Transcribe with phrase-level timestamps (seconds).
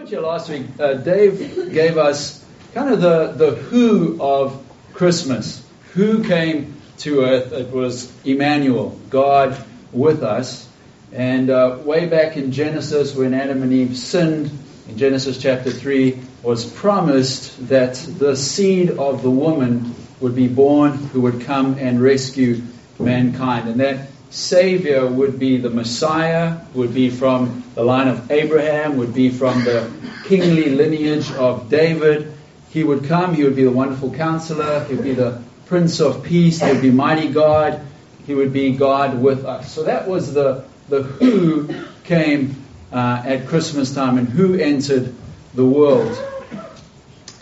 [0.00, 5.62] weren't here last week, uh, Dave gave us kind of the, the who of Christmas.
[5.92, 7.52] Who came to earth?
[7.52, 10.66] It was Emmanuel, God with us.
[11.12, 14.50] And uh, way back in Genesis, when Adam and Eve sinned,
[14.88, 20.92] in Genesis chapter 3, was promised that the seed of the woman would be born
[20.92, 22.62] who would come and rescue
[22.98, 23.68] mankind.
[23.68, 29.12] And that Savior would be the Messiah, would be from the line of Abraham, would
[29.12, 29.90] be from the
[30.24, 32.32] kingly lineage of David.
[32.70, 36.22] He would come, he would be the wonderful counselor, he would be the Prince of
[36.22, 37.84] Peace, he would be mighty God,
[38.24, 39.72] he would be God with us.
[39.72, 41.68] So that was the, the who
[42.04, 45.12] came uh, at Christmas time and who entered
[45.54, 46.16] the world.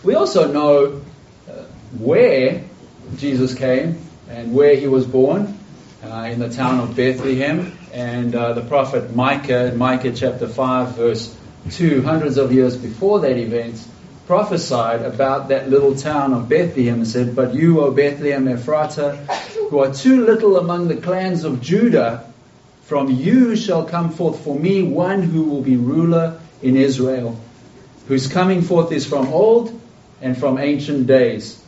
[0.03, 1.01] We also know
[1.47, 1.63] uh,
[1.99, 2.63] where
[3.17, 5.58] Jesus came and where he was born
[6.03, 7.77] uh, in the town of Bethlehem.
[7.93, 11.35] And uh, the prophet Micah, in Micah chapter 5, verse
[11.71, 13.85] 2, hundreds of years before that event,
[14.27, 19.17] prophesied about that little town of Bethlehem and said, But you, O Bethlehem Ephratah,
[19.69, 22.31] who are too little among the clans of Judah,
[22.83, 27.39] from you shall come forth for me one who will be ruler in Israel,
[28.07, 29.79] whose coming forth is from old
[30.21, 31.61] and from ancient days.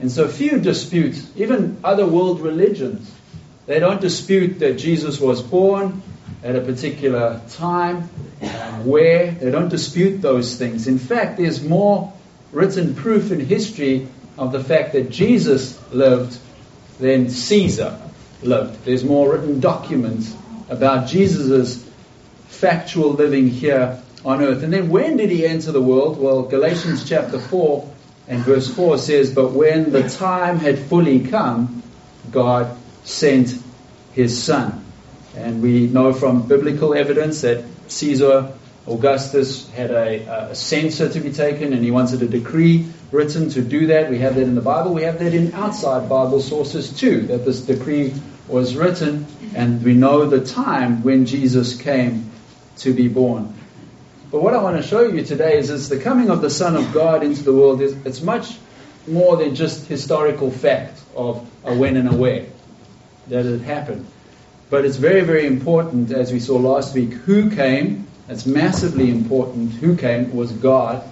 [0.00, 3.10] And so few dispute, even other world religions,
[3.66, 6.02] they don't dispute that Jesus was born
[6.42, 8.02] at a particular time
[8.84, 9.32] where.
[9.32, 10.86] They don't dispute those things.
[10.86, 12.12] In fact, there's more
[12.52, 16.38] written proof in history of the fact that Jesus lived
[16.98, 17.98] than Caesar
[18.42, 18.84] lived.
[18.84, 20.34] There's more written documents
[20.68, 21.84] about Jesus'
[22.48, 24.62] factual living here on earth.
[24.62, 26.18] And then when did he enter the world?
[26.18, 27.92] Well, Galatians chapter 4
[28.28, 31.82] and verse 4 says, But when the time had fully come,
[32.30, 33.56] God sent
[34.12, 34.84] his son.
[35.36, 38.52] And we know from biblical evidence that Caesar
[38.86, 43.62] Augustus had a, a, censor to be taken and he wanted a decree written to
[43.62, 44.10] do that.
[44.10, 44.92] We have that in the Bible.
[44.92, 48.14] We have that in outside Bible sources too, that this decree
[48.48, 52.30] was written and we know the time when Jesus came
[52.78, 53.54] to be born.
[54.30, 56.76] But what I want to show you today is, is the coming of the Son
[56.76, 58.56] of God into the world is it's much
[59.06, 62.46] more than just historical fact of a when and a where
[63.28, 64.06] that it happened.
[64.68, 68.06] But it's very, very important, as we saw last week, who came.
[68.28, 69.72] It's massively important.
[69.74, 71.08] Who came was God.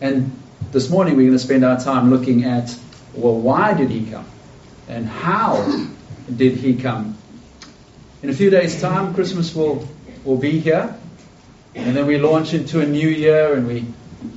[0.00, 0.30] And
[0.72, 2.76] this morning we're going to spend our time looking at,
[3.14, 4.26] well, why did he come?
[4.88, 5.86] And how
[6.34, 7.16] did he come?
[8.22, 9.88] In a few days' time, Christmas will,
[10.24, 10.94] will be here.
[11.74, 13.86] And then we launch into a new year and we,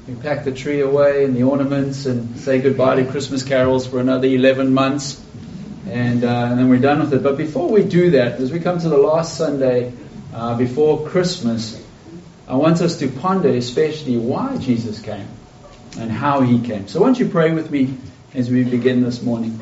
[0.07, 3.99] we pack the tree away and the ornaments and say goodbye to Christmas carols for
[3.99, 5.21] another 11 months
[5.89, 7.23] and, uh, and then we're done with it.
[7.23, 9.93] But before we do that, as we come to the last Sunday
[10.33, 11.83] uh, before Christmas,
[12.47, 15.27] I want us to ponder especially why Jesus came
[15.97, 16.87] and how he came.
[16.87, 17.95] So, won't you pray with me
[18.33, 19.59] as we begin this morning?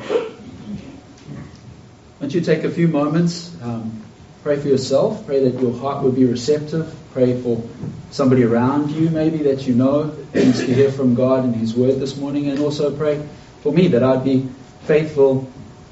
[2.20, 3.54] Won't you take a few moments?
[3.62, 4.02] Um,
[4.42, 5.26] pray for yourself.
[5.26, 6.94] Pray that your heart would be receptive.
[7.12, 7.62] Pray for
[8.10, 12.00] somebody around you, maybe that you know needs to hear from God and His Word
[12.00, 12.48] this morning.
[12.48, 13.26] And also pray
[13.62, 14.48] for me that I'd be
[14.82, 15.50] faithful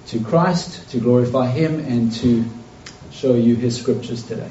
[0.08, 2.44] to Christ, to glorify Him, and to
[3.10, 4.50] show you His scriptures today.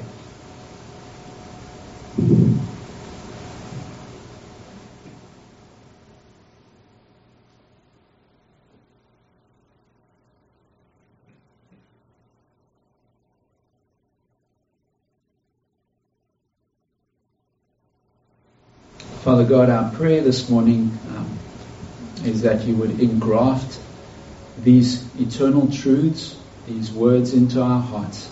[19.24, 21.38] Father God, our prayer this morning um,
[22.24, 23.80] is that you would engraft
[24.64, 26.36] these eternal truths,
[26.66, 28.30] these words into our hearts.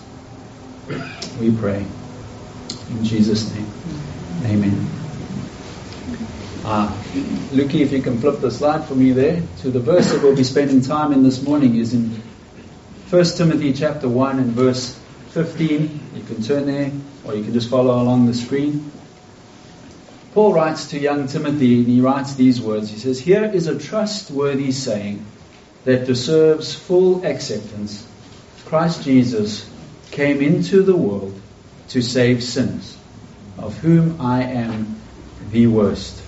[1.39, 1.85] We pray.
[2.89, 3.67] In Jesus' name.
[4.45, 4.87] Amen.
[6.65, 6.95] Uh,
[7.53, 10.43] if you can flip the slide for me there to the verse that we'll be
[10.43, 12.09] spending time in this morning is in
[13.09, 14.97] 1 Timothy chapter 1 and verse
[15.31, 15.99] 15.
[16.15, 16.91] You can turn there
[17.25, 18.91] or you can just follow along the screen.
[20.33, 22.89] Paul writes to young Timothy and he writes these words.
[22.89, 25.23] He says, Here is a trustworthy saying
[25.85, 28.07] that deserves full acceptance,
[28.65, 29.69] Christ Jesus
[30.11, 31.39] came into the world
[31.89, 32.97] to save sinners,
[33.57, 34.95] of whom I am
[35.51, 36.21] the worst.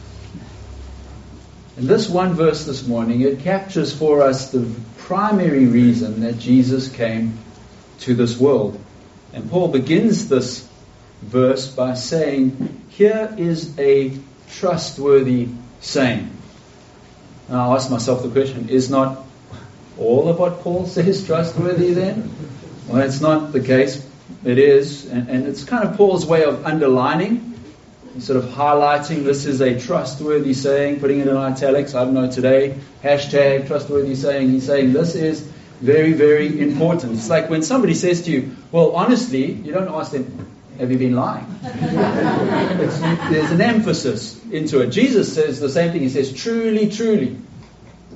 [1.78, 4.69] In this one verse this morning, it captures for us the
[5.00, 7.38] primary reason that Jesus came
[8.00, 8.80] to this world.
[9.34, 10.68] And Paul begins this
[11.22, 14.18] verse by saying, Here is a
[14.52, 15.50] trustworthy
[15.81, 16.31] saying.
[17.50, 19.25] Now I ask myself the question, is not
[20.00, 22.30] all of what Paul says trustworthy then?
[22.88, 24.06] Well, that's not the case.
[24.44, 27.56] It is, and, and it's kind of Paul's way of underlining
[28.19, 31.95] sort of highlighting this is a trustworthy saying, putting it in italics.
[31.95, 32.77] I don't know today.
[33.03, 34.51] Hashtag trustworthy saying.
[34.51, 35.42] He's saying this is
[35.81, 37.13] very, very important.
[37.13, 40.47] It's like when somebody says to you, well, honestly, you don't ask them,
[40.80, 41.45] have you been lying?
[41.62, 44.89] there's an emphasis into it.
[44.89, 46.01] Jesus says the same thing.
[46.01, 47.38] He says, truly, truly,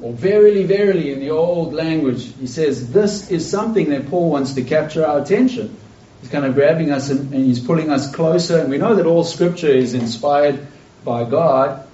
[0.02, 2.34] or verily, verily in the old language.
[2.40, 5.76] He says, this is something that Paul wants to capture our attention.
[6.22, 8.60] He's kind of grabbing us and, and he's pulling us closer.
[8.60, 10.68] And we know that all scripture is inspired
[11.04, 11.86] by God.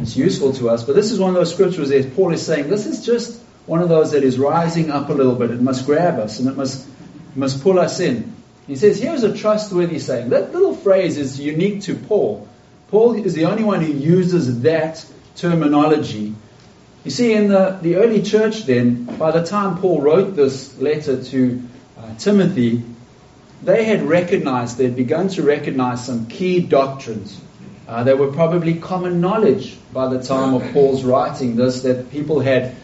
[0.00, 0.84] It's useful to us.
[0.84, 3.82] But this is one of those scriptures that Paul is saying, this is just one
[3.82, 5.50] of those that is rising up a little bit.
[5.50, 6.86] It must grab us and it must,
[7.34, 8.34] must pull us in.
[8.66, 10.30] He says, here's a trustworthy saying.
[10.30, 12.48] That little phrase is unique to Paul.
[12.88, 15.04] Paul is the only one who uses that
[15.36, 16.34] terminology.
[17.04, 21.22] You see, in the, the early church then, by the time Paul wrote this letter
[21.22, 21.62] to
[21.98, 22.84] uh, Timothy,
[23.62, 27.40] they had recognized, they'd begun to recognize some key doctrines.
[27.88, 32.38] Uh, they were probably common knowledge by the time of Paul's writing this, that people
[32.38, 32.76] had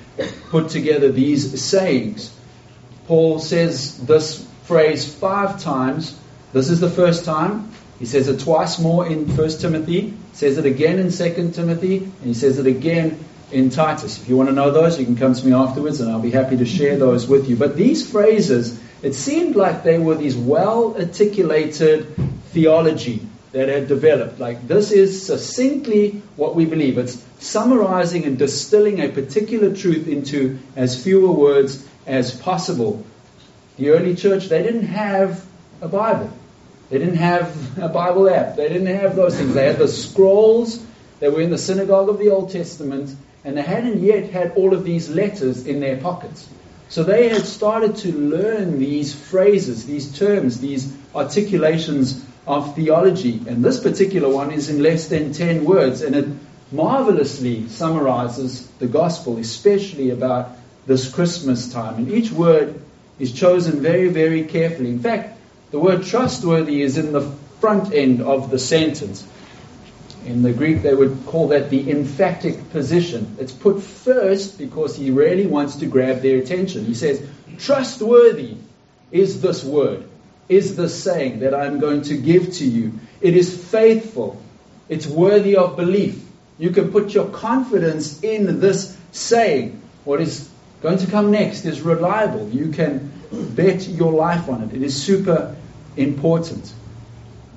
[0.51, 2.35] put together these sayings.
[3.07, 6.19] Paul says this phrase five times.
[6.53, 7.71] This is the first time.
[8.01, 12.25] He says it twice more in 1 Timothy, says it again in 2 Timothy, and
[12.25, 14.21] he says it again in Titus.
[14.21, 16.31] If you want to know those, you can come to me afterwards and I'll be
[16.31, 17.57] happy to share those with you.
[17.57, 22.15] But these phrases, it seemed like they were these well articulated
[22.51, 24.39] theology that had developed.
[24.39, 26.99] Like this is succinctly what we believe.
[26.99, 33.05] It's summarizing and distilling a particular truth into as fewer words as possible
[33.79, 35.45] the early church, they didn't have
[35.81, 36.31] a Bible.
[36.91, 38.57] They didn't have a Bible app.
[38.57, 39.55] They didn't have those things.
[39.55, 40.85] They had the scrolls
[41.21, 43.15] that were in the synagogue of the Old Testament,
[43.49, 46.47] and they hadn't yet had all of these letters in their pockets.
[46.91, 53.41] So they had started to learn these phrases, these terms, these articulations of theology.
[53.49, 56.29] And this particular one is in less than 10 words, and it
[56.71, 60.51] marvelously summarizes the gospel, especially about
[60.87, 61.95] this Christmas time.
[61.95, 62.79] And each word
[63.19, 64.91] is chosen very, very carefully.
[64.91, 65.39] In fact,
[65.71, 67.23] the word trustworthy is in the
[67.61, 69.27] front end of the sentence.
[70.25, 73.37] In the Greek, they would call that the emphatic position.
[73.39, 76.85] It's put first because he really wants to grab their attention.
[76.85, 77.27] He says,
[77.59, 78.57] Trustworthy
[79.11, 80.05] is this word,
[80.49, 82.99] is this saying that I'm going to give to you.
[83.21, 84.41] It is faithful,
[84.89, 86.25] it's worthy of belief.
[86.59, 89.81] You can put your confidence in this saying.
[90.05, 90.49] What is
[90.83, 92.49] going to come next is reliable.
[92.49, 94.75] You can bet your life on it.
[94.75, 95.55] It is super
[95.97, 96.73] important.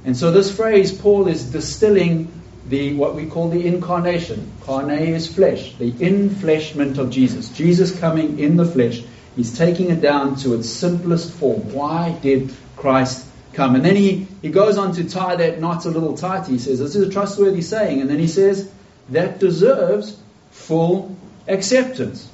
[0.06, 2.32] And so this phrase, Paul is distilling
[2.72, 4.52] the what we call the incarnation.
[4.64, 7.50] Carne is flesh, the infleshment of Jesus.
[7.50, 9.04] Jesus coming in the flesh.
[9.36, 11.74] He's taking it down to its simplest form.
[11.74, 13.76] Why did Christ come?
[13.76, 16.48] And then he, he goes on to tie that knot a little tight.
[16.48, 18.02] He says, This is a trustworthy saying.
[18.02, 18.72] And then he says,
[19.10, 20.18] That deserves
[20.52, 21.16] full
[21.48, 22.28] acceptance.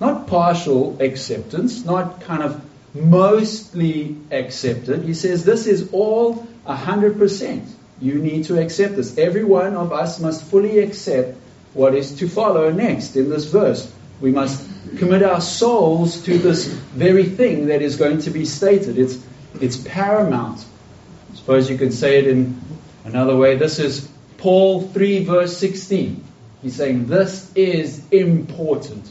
[0.00, 2.60] Not partial acceptance, not kind of
[2.94, 5.02] mostly accepted.
[5.04, 7.68] He says this is all 100%.
[8.00, 9.16] You need to accept this.
[9.18, 11.36] Every one of us must fully accept
[11.72, 13.92] what is to follow next in this verse.
[14.20, 18.98] We must commit our souls to this very thing that is going to be stated.
[18.98, 19.18] It's,
[19.60, 20.64] it's paramount.
[21.32, 22.60] I suppose you could say it in
[23.04, 23.56] another way.
[23.56, 24.08] This is
[24.38, 26.24] Paul 3, verse 16.
[26.62, 29.06] He's saying this is important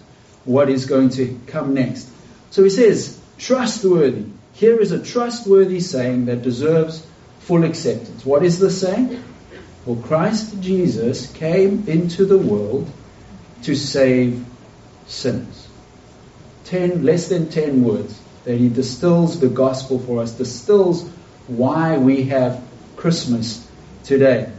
[0.45, 2.09] what is going to come next.
[2.51, 4.25] So he says, trustworthy.
[4.53, 7.05] Here is a trustworthy saying that deserves
[7.45, 8.25] full acceptance.
[8.25, 9.23] What is the saying?
[9.85, 12.89] Well, Christ Jesus came into the world
[13.63, 14.45] to save
[15.07, 15.67] sinners.
[16.65, 21.07] Ten, less than ten words that he distills the gospel for us, distills
[21.47, 22.63] why we have
[22.95, 23.67] Christmas
[24.05, 24.49] today.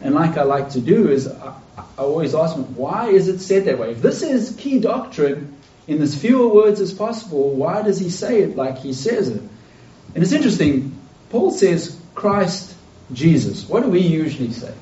[0.00, 1.54] And like I like to do is I
[1.98, 3.92] always ask them, why is it said that way?
[3.92, 5.56] If this is key doctrine
[5.86, 9.42] in as fewer words as possible, why does he say it like he says it?
[10.14, 10.95] And it's interesting,
[11.30, 12.74] Paul says Christ
[13.12, 13.68] Jesus.
[13.68, 14.74] What do we usually say?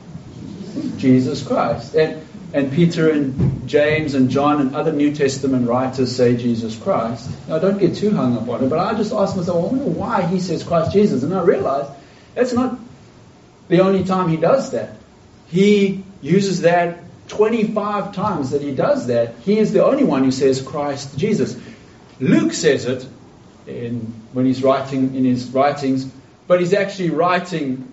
[0.96, 1.94] Jesus Christ.
[1.94, 7.28] And, and Peter and James and John and other New Testament writers say Jesus Christ.
[7.48, 9.76] Now, don't get too hung up on it, but I just ask myself, well, I
[9.76, 11.22] wonder why he says Christ Jesus.
[11.22, 11.90] And I realize
[12.34, 12.78] that's not
[13.68, 14.96] the only time he does that.
[15.48, 16.98] He uses that
[17.28, 19.34] 25 times that he does that.
[19.44, 21.56] He is the only one who says Christ Jesus.
[22.20, 23.06] Luke says it
[23.66, 24.00] in,
[24.32, 26.10] when he's writing in his writings,
[26.46, 27.92] but he's actually writing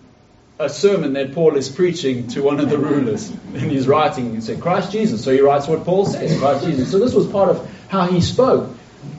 [0.59, 3.29] a sermon that Paul is preaching to one of the rulers.
[3.29, 5.23] And he's writing, he said, Christ Jesus.
[5.23, 6.91] So he writes what Paul says, Christ Jesus.
[6.91, 8.69] So this was part of how he spoke.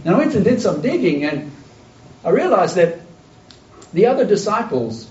[0.05, 1.51] And I went and did some digging, and
[2.25, 3.01] I realized that
[3.93, 5.09] the other disciples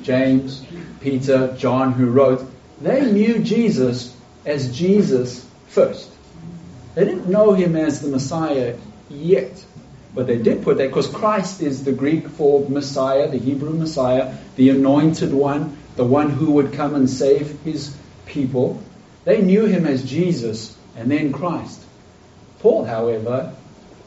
[0.00, 0.64] James,
[1.00, 2.48] Peter, John, who wrote,
[2.80, 4.16] they knew Jesus
[4.46, 6.10] as Jesus first.
[6.94, 8.76] They didn't know him as the Messiah
[9.08, 9.64] yet.
[10.14, 14.36] But they did put that because Christ is the Greek for Messiah, the Hebrew Messiah,
[14.56, 18.82] the anointed one, the one who would come and save his people.
[19.24, 21.80] They knew him as Jesus and then Christ.
[22.60, 23.54] Paul, however,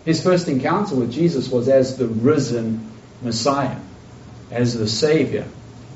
[0.05, 3.79] his first encounter with Jesus was as the risen Messiah,
[4.51, 5.47] as the Savior.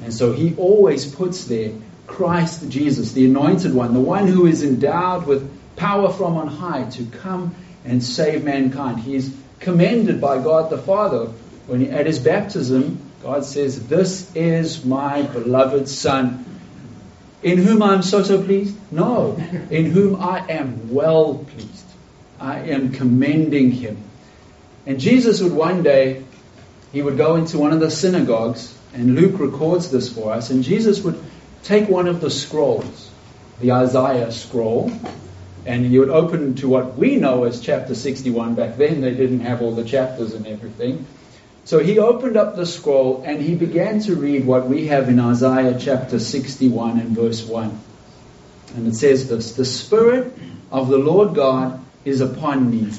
[0.04, 1.74] And so he always puts there
[2.08, 6.90] Christ Jesus, the anointed one, the one who is endowed with power from on high
[6.92, 7.54] to come
[7.86, 9.00] and save mankind.
[9.00, 11.32] He is commended by God the Father.
[11.68, 16.46] When he, at his baptism, God says, This is my beloved Son,
[17.44, 18.76] in whom I am so, so pleased?
[18.92, 19.36] No,
[19.70, 21.86] in whom I am well pleased.
[22.40, 23.98] I am commending him.
[24.86, 26.24] And Jesus would one day,
[26.92, 30.64] he would go into one of the synagogues, and Luke records this for us, and
[30.64, 31.22] Jesus would
[31.64, 33.12] take one of the scrolls,
[33.60, 34.92] the Isaiah scroll,
[35.66, 38.56] and he would open to what we know as chapter 61.
[38.56, 41.06] Back then, they didn't have all the chapters and everything.
[41.66, 45.20] So he opened up the scroll and he began to read what we have in
[45.20, 47.80] Isaiah chapter 61 and verse 1.
[48.76, 50.34] And it says this The Spirit
[50.72, 52.92] of the Lord God is upon me,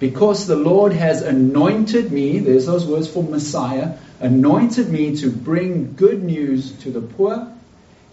[0.00, 5.94] because the Lord has anointed me, there's those words for Messiah, anointed me to bring
[5.94, 7.52] good news to the poor.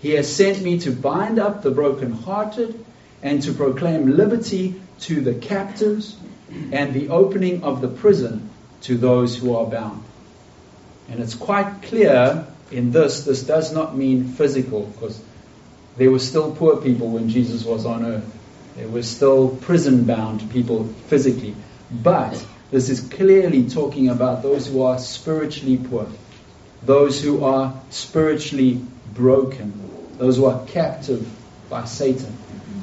[0.01, 2.85] He has sent me to bind up the brokenhearted
[3.25, 6.15] and to proclaim liberty to the captives
[6.71, 8.51] and the opening of the prison
[8.81, 10.03] to those who are bound.
[11.09, 15.19] And it's quite clear in this, this does not mean physical, because
[15.97, 18.37] there were still poor people when Jesus was on earth.
[18.75, 21.55] There were still prison bound people physically.
[21.89, 26.07] But this is clearly talking about those who are spiritually poor,
[26.83, 29.73] those who are spiritually broken,
[30.19, 31.27] those who are captive
[31.71, 32.37] by Satan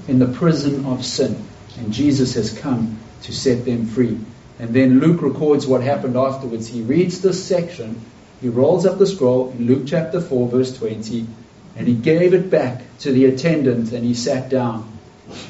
[0.08, 1.42] in the prison of sin.
[1.78, 4.18] And Jesus has come to set them free.
[4.58, 6.68] And then Luke records what happened afterwards.
[6.68, 8.00] He reads this section,
[8.40, 11.26] he rolls up the scroll in Luke chapter 4, verse 20,
[11.76, 14.88] and he gave it back to the attendant and he sat down.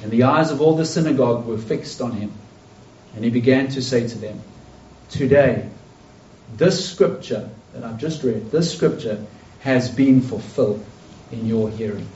[0.03, 2.33] And the eyes of all the synagogue were fixed on him.
[3.15, 4.41] And he began to say to them,
[5.11, 5.69] Today,
[6.57, 9.25] this scripture that I've just read, this scripture
[9.61, 10.85] has been fulfilled
[11.31, 12.09] in your hearing.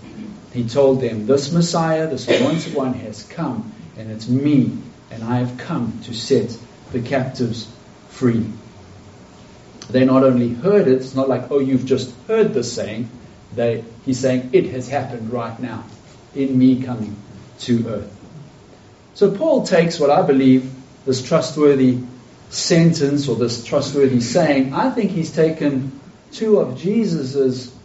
[0.53, 4.79] He told them, This Messiah, this anointed one, has come, and it's me,
[5.11, 6.57] and I have come to set
[6.93, 7.71] the captives
[8.09, 8.47] free.
[9.91, 13.09] They not only heard it, it's not like, oh, you've just heard the saying.
[13.55, 15.85] They, he's saying, it has happened right now
[16.35, 17.17] in me coming
[17.61, 18.13] to earth.
[19.15, 20.71] So Paul takes what I believe
[21.05, 21.99] this trustworthy
[22.51, 26.01] sentence or this trustworthy saying, I think he's taken
[26.33, 27.76] two of Jesus's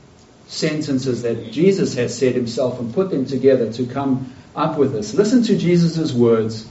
[0.51, 5.13] sentences that Jesus has said himself and put them together to come up with this.
[5.13, 6.67] Listen to Jesus' words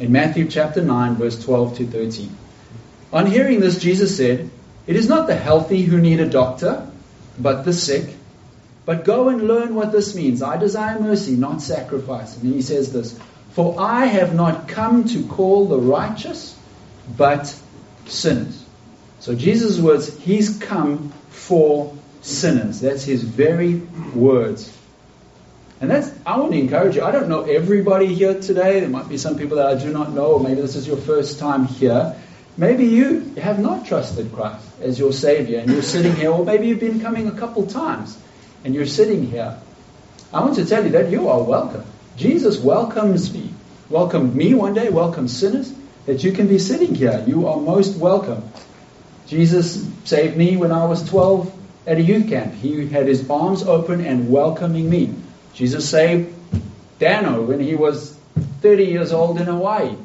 [0.00, 2.36] in Matthew chapter 9, verse 12 to 13.
[3.12, 4.50] On hearing this, Jesus said,
[4.88, 6.90] It is not the healthy who need a doctor,
[7.38, 8.16] but the sick.
[8.84, 10.42] But go and learn what this means.
[10.42, 12.34] I desire mercy, not sacrifice.
[12.34, 13.16] And then he says this
[13.52, 16.58] For I have not come to call the righteous,
[17.16, 17.56] but
[18.06, 18.64] sinners.
[19.20, 22.80] So Jesus' words, He's come for sinners.
[22.80, 23.76] That's his very
[24.14, 24.76] words.
[25.80, 27.02] And that's, I want to encourage you.
[27.02, 28.80] I don't know everybody here today.
[28.80, 30.96] There might be some people that I do not know, or maybe this is your
[30.96, 32.16] first time here.
[32.56, 36.68] Maybe you have not trusted Christ as your Savior and you're sitting here, or maybe
[36.68, 38.16] you've been coming a couple times
[38.64, 39.58] and you're sitting here.
[40.32, 41.84] I want to tell you that you are welcome.
[42.16, 43.52] Jesus welcomes me,
[43.90, 45.72] welcomed me one day, welcomes sinners,
[46.06, 47.22] that you can be sitting here.
[47.26, 48.48] You are most welcome.
[49.26, 51.53] Jesus saved me when I was 12
[51.86, 52.54] at a youth camp.
[52.54, 55.14] He had his arms open and welcoming me.
[55.54, 56.34] Jesus saved
[56.98, 58.16] Dano when he was
[58.62, 59.96] 30 years old in Hawaii.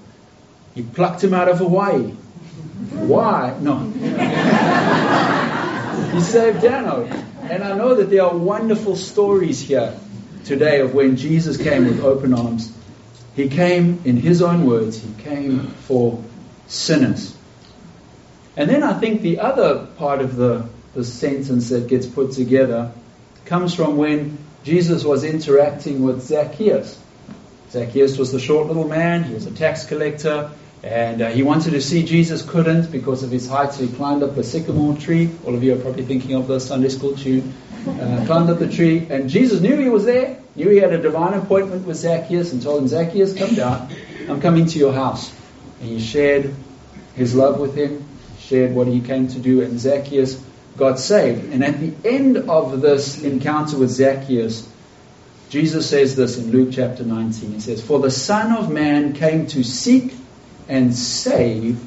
[0.75, 2.11] He plucked him out of Hawaii.
[2.91, 3.57] Why?
[3.59, 3.79] No.
[6.13, 7.05] he saved Dano.
[7.43, 9.97] And I know that there are wonderful stories here
[10.45, 12.75] today of when Jesus came with open arms.
[13.35, 16.21] He came, in his own words, he came for
[16.67, 17.35] sinners.
[18.57, 20.65] And then I think the other part of the
[20.99, 22.91] the sentence that gets put together
[23.45, 27.01] comes from when Jesus was interacting with Zacchaeus.
[27.71, 30.51] Zacchaeus was the short little man, he was a tax collector,
[30.83, 34.23] and uh, he wanted to see Jesus, couldn't because of his height, so he climbed
[34.23, 35.31] up a sycamore tree.
[35.45, 37.53] All of you are probably thinking of the Sunday school tune.
[37.87, 41.01] Uh, climbed up the tree, and Jesus knew he was there, knew he had a
[41.01, 43.89] divine appointment with Zacchaeus, and told him, Zacchaeus, come down,
[44.27, 45.33] I'm coming to your house.
[45.79, 46.53] And he shared
[47.15, 48.05] his love with him,
[48.37, 50.48] shared what he came to do, and Zacchaeus
[50.79, 51.53] got saved.
[51.53, 54.67] And at the end of this encounter with Zacchaeus,
[55.49, 57.51] Jesus says this in Luke chapter 19.
[57.51, 60.13] He says, For the Son of Man came to seek
[60.67, 61.79] and save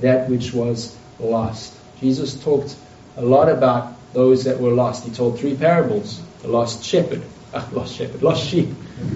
[0.00, 1.74] that which was lost.
[2.00, 2.74] Jesus talked
[3.16, 5.04] a lot about those that were lost.
[5.04, 7.22] He told three parables the lost shepherd,
[7.54, 8.68] uh, lost shepherd, lost sheep,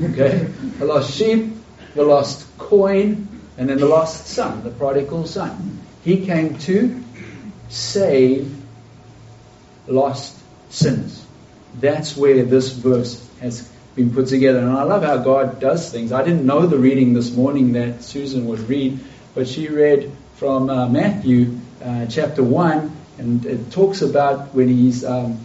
[0.02, 0.38] okay?
[0.78, 1.52] the lost sheep,
[1.94, 5.80] the lost coin, and then the lost son, the prodigal son.
[6.04, 7.02] He came to
[7.68, 8.55] save
[9.88, 10.36] lost
[10.70, 11.24] sinners.
[11.78, 14.58] That's where this verse has been put together.
[14.60, 16.12] And I love how God does things.
[16.12, 19.00] I didn't know the reading this morning that Susan would read,
[19.34, 25.04] but she read from uh, Matthew uh, chapter 1, and it talks about when he's,
[25.04, 25.44] um,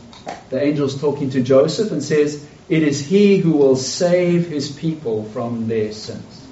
[0.50, 5.25] the angel's talking to Joseph and says, It is he who will save his people
[5.25, 6.48] from their sins.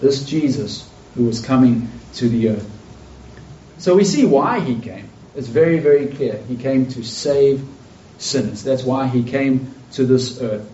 [0.00, 2.70] This Jesus who was coming to the earth.
[3.78, 5.08] So we see why he came.
[5.36, 6.38] It's very, very clear.
[6.48, 7.62] He came to save
[8.18, 8.64] sinners.
[8.64, 10.66] That's why he came to this earth.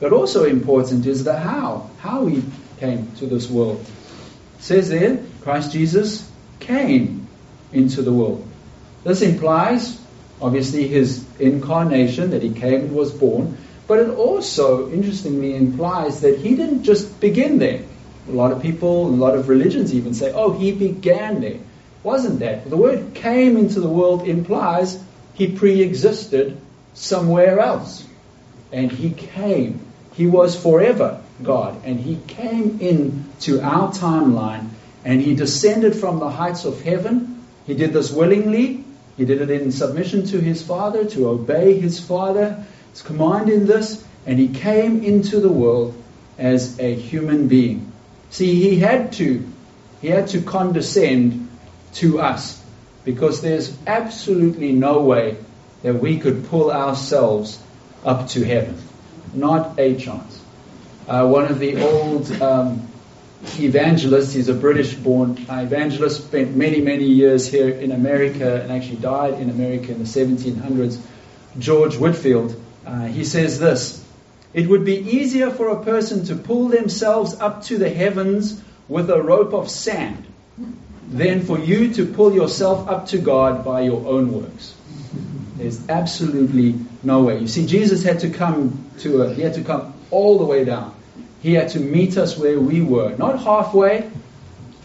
[0.00, 2.42] But also important is the how, how he
[2.78, 3.80] came to this world.
[4.58, 7.28] It says there, Christ Jesus came
[7.72, 8.46] into the world.
[9.04, 10.00] This implies,
[10.40, 13.56] obviously, his incarnation, that he came and was born,
[13.86, 17.82] but it also, interestingly, implies that he didn't just begin there.
[18.28, 21.60] A lot of people, a lot of religions even say, oh, he began there.
[22.02, 22.68] Wasn't that?
[22.68, 25.02] The word came into the world implies
[25.34, 26.56] he pre existed
[26.94, 28.04] somewhere else.
[28.72, 29.80] And he came.
[30.14, 31.84] He was forever God.
[31.84, 34.68] And he came into our timeline
[35.04, 37.42] and he descended from the heights of heaven.
[37.66, 38.84] He did this willingly.
[39.16, 43.66] He did it in submission to his Father, to obey his Father, his command in
[43.66, 44.04] this.
[44.26, 46.00] And he came into the world
[46.36, 47.90] as a human being.
[48.30, 49.46] See, he had to,
[50.00, 51.47] he had to condescend
[51.94, 52.62] to us
[53.04, 55.36] because there's absolutely no way
[55.82, 57.58] that we could pull ourselves
[58.04, 58.76] up to heaven.
[59.34, 60.42] Not a chance.
[61.06, 62.86] Uh, one of the old um,
[63.58, 68.96] evangelists, he's a British born evangelist, spent many, many years here in America and actually
[68.96, 71.00] died in America in the 1700s,
[71.58, 72.60] George Whitefield.
[72.84, 74.04] Uh, he says this
[74.52, 79.10] it would be easier for a person to pull themselves up to the heavens with
[79.10, 80.26] a rope of sand
[81.10, 84.74] than for you to pull yourself up to God by your own works.
[85.56, 87.38] There's absolutely no way.
[87.38, 90.64] You see, Jesus had to come to a, he had to come all the way
[90.64, 90.94] down.
[91.40, 94.10] He had to meet us where we were, not halfway, a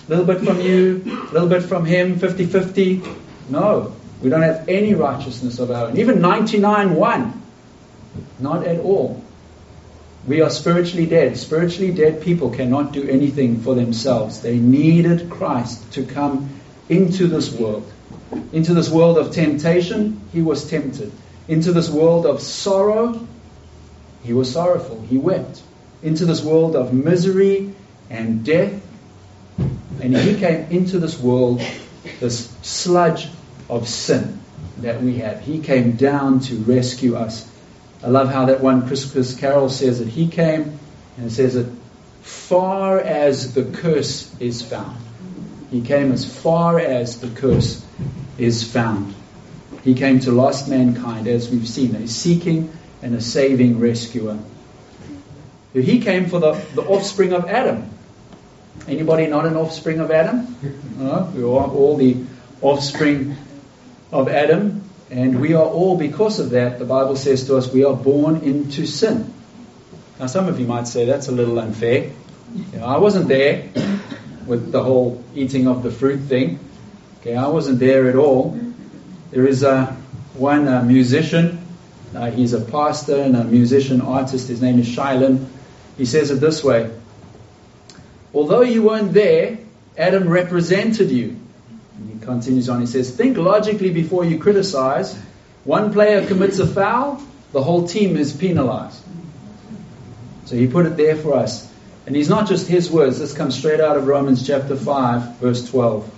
[0.07, 3.01] little bit from you, a little bit from him, 50 50.
[3.49, 5.97] No, we don't have any righteousness of our own.
[5.97, 7.41] Even 99 1.
[8.39, 9.22] Not at all.
[10.25, 11.35] We are spiritually dead.
[11.37, 14.41] Spiritually dead people cannot do anything for themselves.
[14.41, 16.49] They needed Christ to come
[16.87, 17.91] into this world.
[18.53, 21.11] Into this world of temptation, he was tempted.
[21.47, 23.27] Into this world of sorrow,
[24.23, 25.01] he was sorrowful.
[25.09, 25.61] He wept.
[26.01, 27.73] Into this world of misery
[28.09, 28.81] and death,
[30.01, 31.61] and he came into this world,
[32.19, 33.27] this sludge
[33.69, 34.39] of sin
[34.79, 35.41] that we have.
[35.41, 37.49] He came down to rescue us
[38.03, 40.77] I love how that one Christmas carol says that he came
[41.17, 41.71] and says that
[42.21, 44.97] far as the curse is found.
[45.71, 47.83] He came as far as the curse
[48.37, 49.15] is found.
[49.83, 54.37] He came to lost mankind, as we've seen, a seeking and a saving rescuer.
[55.73, 57.89] He came for the, the offspring of Adam.
[58.87, 60.55] Anybody not an offspring of Adam?
[60.97, 62.17] No, we are all the
[62.61, 63.37] offspring
[64.11, 64.83] of Adam.
[65.13, 68.37] And we are all, because of that, the Bible says to us, we are born
[68.37, 69.31] into sin.
[70.19, 72.11] Now, some of you might say that's a little unfair.
[72.55, 73.69] You know, I wasn't there
[74.47, 76.57] with the whole eating of the fruit thing.
[77.21, 78.59] Okay, I wasn't there at all.
[79.29, 79.95] There is a,
[80.33, 81.63] one a musician.
[82.15, 84.47] Uh, he's a pastor and a musician artist.
[84.47, 85.47] His name is Shai Linne.
[85.95, 86.89] He says it this way
[88.33, 89.59] Although you weren't there,
[89.95, 91.39] Adam represented you
[92.23, 92.79] continues on.
[92.81, 95.17] He says, Think logically before you criticize.
[95.63, 97.21] One player commits a foul,
[97.53, 99.01] the whole team is penalized.
[100.45, 101.71] So he put it there for us.
[102.05, 105.69] And these not just his words, this comes straight out of Romans chapter 5, verse
[105.69, 106.09] 12.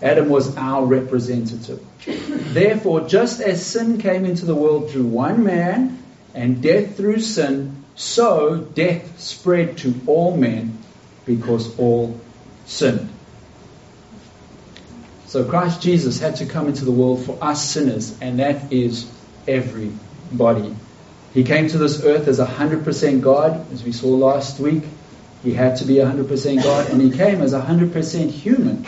[0.00, 1.84] Adam was our representative.
[2.06, 5.98] Therefore, just as sin came into the world through one man,
[6.34, 10.78] and death through sin, so death spread to all men
[11.26, 12.18] because all
[12.66, 13.11] sinned.
[15.32, 19.10] So Christ Jesus had to come into the world for us sinners, and that is
[19.48, 20.76] everybody.
[21.32, 24.82] He came to this earth as 100% God, as we saw last week.
[25.42, 28.84] He had to be 100% God, and he came as 100% human.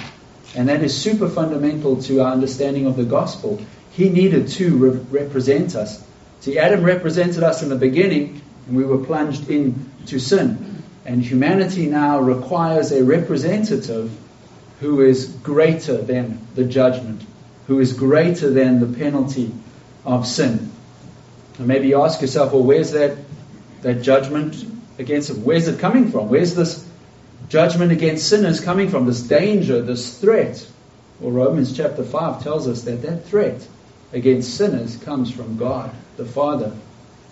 [0.55, 3.59] And that is super fundamental to our understanding of the gospel.
[3.93, 6.07] he needed to re- represent us.
[6.41, 10.83] See, Adam represented us in the beginning, and we were plunged into sin.
[11.07, 14.11] And humanity now requires a representative
[14.81, 17.23] who is greater than the judgment,
[17.67, 19.53] who is greater than the penalty
[20.05, 20.71] of sin.
[21.59, 23.17] And maybe you ask yourself, well, where's that,
[23.83, 24.65] that judgment
[24.99, 25.45] against him?
[25.45, 26.29] Where's it coming from?
[26.29, 26.87] Where's this
[27.49, 29.07] judgment against sinners coming from?
[29.07, 30.67] This danger, this threat?
[31.21, 33.67] Well, Romans chapter 5 tells us that that threat
[34.13, 36.73] against sinners comes from God, the Father.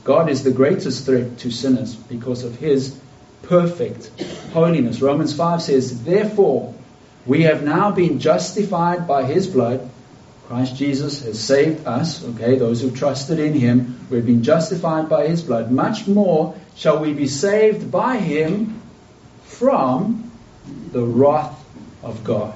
[0.05, 2.99] God is the greatest threat to sinners because of his
[3.43, 4.11] perfect
[4.53, 5.01] holiness.
[5.01, 6.75] Romans 5 says, Therefore,
[7.27, 9.89] we have now been justified by his blood.
[10.47, 14.07] Christ Jesus has saved us, okay, those who trusted in him.
[14.11, 15.71] We've been justified by his blood.
[15.71, 18.83] Much more shall we be saved by him
[19.45, 20.31] from
[20.91, 21.59] the wrath
[22.03, 22.55] of God.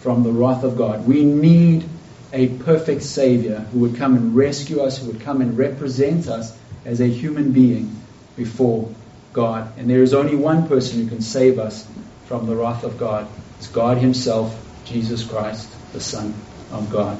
[0.00, 1.06] From the wrath of God.
[1.06, 1.84] We need
[2.32, 6.56] a perfect Savior who would come and rescue us, who would come and represent us
[6.84, 7.96] as a human being
[8.36, 8.92] before
[9.32, 9.78] God.
[9.78, 11.86] And there is only one person who can save us
[12.26, 13.26] from the wrath of God.
[13.64, 16.34] It's God Himself, Jesus Christ, the Son
[16.70, 17.18] of God.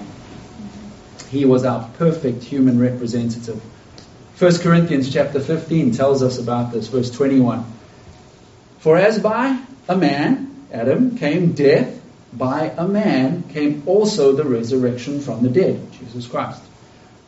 [1.31, 3.63] He was our perfect human representative.
[4.39, 7.65] 1 Corinthians chapter 15 tells us about this, verse 21.
[8.81, 11.99] For as by a man, Adam, came death,
[12.31, 16.61] by a man came also the resurrection from the dead, Jesus Christ.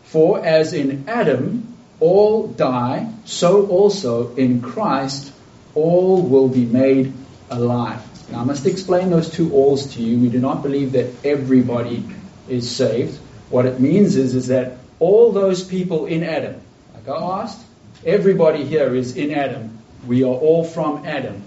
[0.04, 5.32] For as in Adam all die, so also in Christ
[5.74, 7.14] all will be made
[7.48, 8.02] alive.
[8.30, 10.18] Now, I must explain those two alls to you.
[10.18, 12.04] We do not believe that everybody
[12.48, 13.18] is saved.
[13.50, 16.60] What it means is, is that all those people in Adam,
[16.94, 17.60] like I asked,
[18.04, 19.78] everybody here is in Adam.
[20.06, 21.42] We are all from Adam.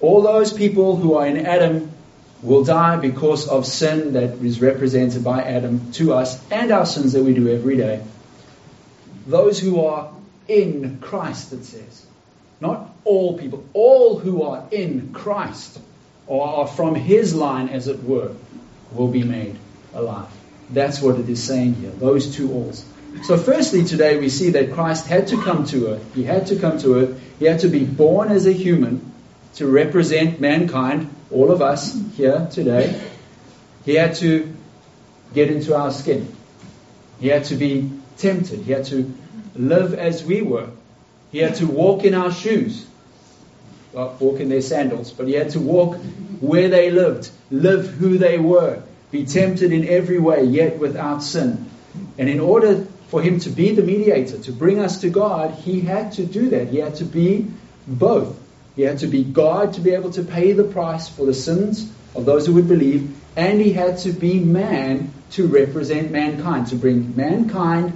[0.00, 1.90] All those people who are in Adam
[2.42, 7.12] will die because of sin that is represented by Adam to us and our sins
[7.12, 8.02] that we do every day
[9.26, 10.12] those who are
[10.48, 12.06] in Christ, it says.
[12.60, 15.80] Not all people, all who are in Christ
[16.30, 18.30] or are from his line, as it were,
[18.92, 19.58] will be made
[19.92, 20.28] alive.
[20.70, 22.84] That's what it is saying here, those two alls.
[23.24, 26.14] So, firstly, today we see that Christ had to come to earth.
[26.14, 27.20] He had to come to earth.
[27.40, 29.12] He had to be born as a human
[29.56, 33.02] to represent mankind, all of us here today.
[33.84, 34.54] He had to
[35.34, 36.32] get into our skin.
[37.18, 38.60] He had to be tempted.
[38.60, 39.12] He had to
[39.56, 40.68] live as we were.
[41.32, 42.86] He had to walk in our shoes.
[43.92, 45.96] Well, walk in their sandals, but he had to walk
[46.40, 51.68] where they lived, live who they were, be tempted in every way, yet without sin.
[52.16, 55.80] And in order for him to be the mediator, to bring us to God, he
[55.80, 56.68] had to do that.
[56.68, 57.50] He had to be
[57.86, 58.38] both.
[58.76, 61.90] He had to be God to be able to pay the price for the sins
[62.14, 66.76] of those who would believe, and he had to be man to represent mankind, to
[66.76, 67.92] bring mankind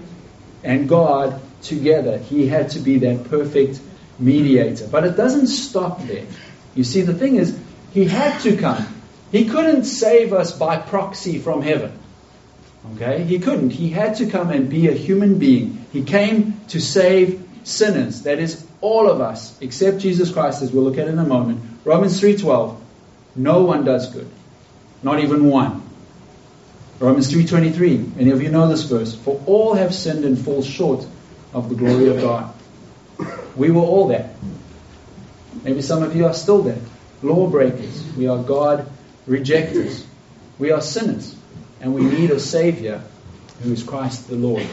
[0.64, 2.18] and God together.
[2.18, 3.80] He had to be that perfect
[4.18, 4.86] mediator.
[4.86, 6.26] But it doesn't stop there.
[6.74, 7.58] You see, the thing is,
[7.92, 8.86] he had to come.
[9.32, 11.98] He couldn't save us by proxy from heaven.
[12.94, 13.24] Okay?
[13.24, 13.70] He couldn't.
[13.70, 15.86] He had to come and be a human being.
[15.92, 18.22] He came to save sinners.
[18.22, 21.62] That is all of us, except Jesus Christ, as we'll look at in a moment.
[21.84, 22.76] Romans 3:12.
[23.36, 24.28] No one does good.
[25.02, 25.82] Not even one.
[27.00, 29.14] Romans 3.23, many of you know this verse.
[29.14, 31.04] For all have sinned and fall short
[31.52, 32.54] of the glory of God.
[33.56, 34.34] We were all that.
[35.62, 36.78] Maybe some of you are still that.
[37.22, 38.04] Lawbreakers.
[38.16, 38.90] We are God
[39.26, 40.06] rejectors.
[40.58, 41.34] We are sinners.
[41.80, 43.02] And we need a Savior
[43.62, 44.66] who is Christ the Lord.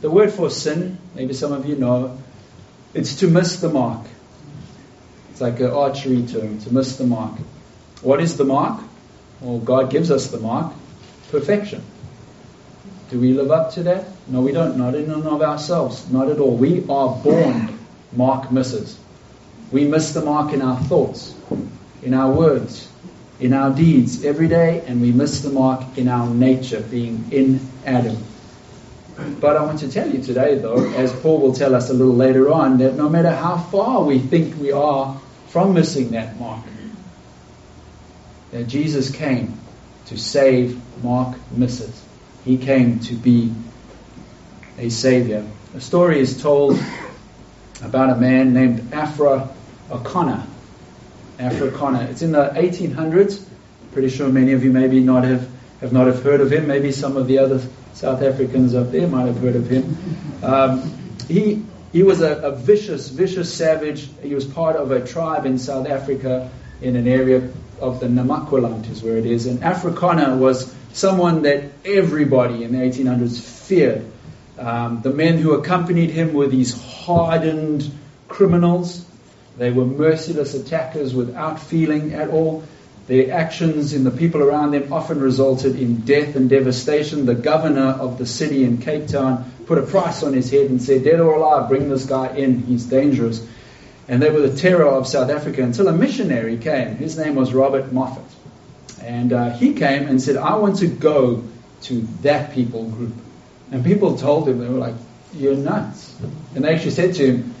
[0.00, 2.18] The word for sin, maybe some of you know,
[2.94, 4.06] it's to miss the mark.
[5.30, 7.38] It's like an archery term, to miss the mark.
[8.02, 8.82] What is the mark?
[9.40, 10.72] Well, God gives us the mark
[11.30, 11.82] perfection.
[13.10, 14.06] Do we live up to that?
[14.28, 14.76] No, we don't.
[14.76, 16.10] Not in and of ourselves.
[16.10, 16.56] Not at all.
[16.56, 17.77] We are born
[18.12, 18.98] mark misses.
[19.70, 21.34] We miss the mark in our thoughts,
[22.02, 22.88] in our words,
[23.40, 27.60] in our deeds every day, and we miss the mark in our nature, being in
[27.84, 28.16] Adam.
[29.40, 32.14] But I want to tell you today, though, as Paul will tell us a little
[32.14, 36.64] later on, that no matter how far we think we are from missing that mark,
[38.52, 39.58] that Jesus came
[40.06, 42.04] to save Mark misses.
[42.44, 43.52] He came to be
[44.78, 45.46] a savior.
[45.74, 46.78] A story is told
[47.82, 49.48] about a man named Afra
[49.90, 50.46] O'Connor.
[51.38, 52.08] Afrikaner.
[52.10, 53.44] It's in the 1800s.
[53.92, 55.48] Pretty sure many of you maybe not have,
[55.80, 56.66] have not have heard of him.
[56.66, 57.62] Maybe some of the other
[57.94, 59.96] South Africans up there might have heard of him.
[60.42, 60.94] Um,
[61.28, 64.10] he he was a, a, vicious, vicious savage.
[64.20, 66.50] He was part of a tribe in South Africa
[66.82, 69.46] in an area of the Namaqualand is where it is.
[69.46, 74.04] And Afrikaner was someone that everybody in the 1800s feared.
[74.58, 77.88] Um, the men who accompanied him were these hardened
[78.26, 79.04] criminals.
[79.56, 82.64] They were merciless attackers without feeling at all.
[83.06, 87.24] Their actions in the people around them often resulted in death and devastation.
[87.24, 90.82] The governor of the city in Cape Town put a price on his head and
[90.82, 92.62] said, Dead or alive, bring this guy in.
[92.64, 93.46] He's dangerous.
[94.08, 96.96] And they were the terror of South Africa until a missionary came.
[96.96, 98.24] His name was Robert Moffat.
[99.02, 101.44] And uh, he came and said, I want to go
[101.82, 103.14] to that people group.
[103.70, 104.94] And people told him, they were like,
[105.34, 106.14] You're nuts.
[106.54, 107.54] And they actually said to him,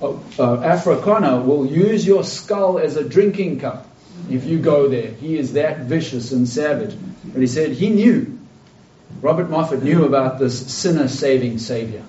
[0.00, 3.86] oh, uh, Afrikaner will use your skull as a drinking cup
[4.30, 5.10] if you go there.
[5.10, 6.96] He is that vicious and savage.
[7.24, 8.38] But he said he knew.
[9.20, 12.04] Robert Moffat knew about this sinner saving Savior.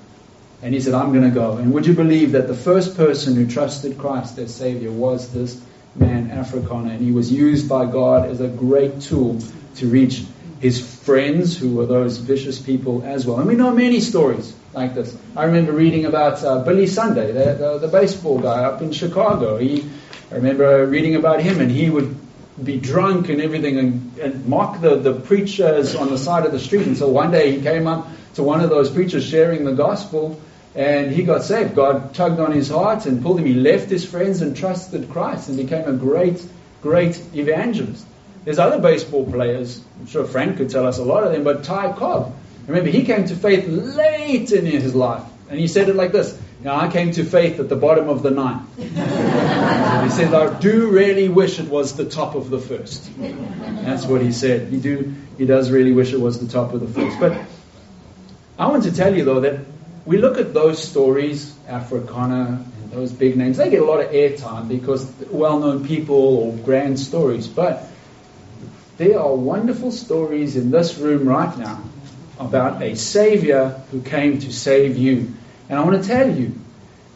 [0.62, 1.58] And he said, I'm going to go.
[1.58, 5.60] And would you believe that the first person who trusted Christ as Savior was this
[5.96, 6.92] man, Afrikaner?
[6.92, 9.40] And he was used by God as a great tool
[9.76, 10.26] to reach
[10.60, 13.40] his friends, who were those vicious people as well.
[13.40, 15.18] And we know many stories like this.
[15.36, 19.58] I remember reading about uh, Billy Sunday, the, the, the baseball guy up in Chicago.
[19.58, 19.90] He
[20.32, 22.16] I remember reading about him, and he would
[22.64, 26.60] be drunk and everything and, and mock the, the preachers on the side of the
[26.60, 26.86] street.
[26.86, 30.40] And so one day he came up to one of those preachers sharing the gospel,
[30.76, 31.74] and he got saved.
[31.74, 33.48] God tugged on his heart and pulled him.
[33.48, 36.46] He left his friends and trusted Christ and became a great,
[36.84, 38.06] great evangelist.
[38.46, 39.84] There's other baseball players.
[40.00, 42.36] I'm sure Frank could tell us a lot of them, but Ty Cobb.
[42.68, 45.24] Remember, he came to faith late in his life.
[45.50, 48.22] And he said it like this now, I came to faith at the bottom of
[48.22, 48.68] the ninth.
[48.78, 53.10] he said, I do really wish it was the top of the first.
[53.18, 54.68] That's what he said.
[54.68, 57.18] He, do, he does really wish it was the top of the first.
[57.18, 57.42] But
[58.58, 59.62] I want to tell you, though, that
[60.06, 64.12] we look at those stories, Afrikaner, and those big names, they get a lot of
[64.12, 67.48] airtime because well known people or grand stories.
[67.48, 67.89] But
[69.00, 71.82] there are wonderful stories in this room right now
[72.38, 75.34] about a Savior who came to save you.
[75.70, 76.54] And I want to tell you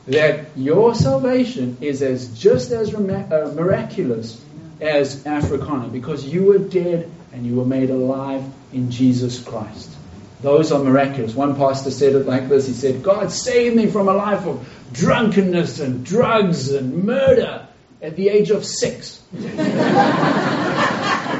[0.08, 4.42] that your salvation is as just as uh, miraculous
[4.80, 9.92] as Afrikaner because you were dead and you were made alive in Jesus Christ.
[10.42, 11.36] Those are miraculous.
[11.36, 14.70] One pastor said it like this He said, God saved me from a life of
[14.94, 17.68] drunkenness and drugs and murder
[18.02, 19.22] at the age of six.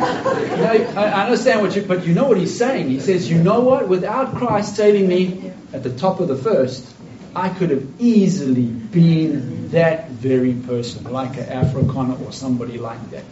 [0.04, 2.90] I understand what you, but you know what he's saying.
[2.90, 3.88] He says, you know what?
[3.88, 6.94] Without Christ saving me at the top of the first,
[7.36, 13.24] I could have easily been that very person, like an Afrikaner or somebody like that.